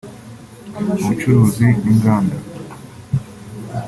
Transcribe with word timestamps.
Ubucuruzi 0.99 1.67
n’Inganda 1.83 2.35